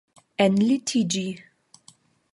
enlitiĝi 0.45 1.23